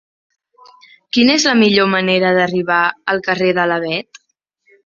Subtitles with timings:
[1.17, 2.81] Quina és la millor manera d'arribar
[3.15, 4.23] al carrer de l'Avet?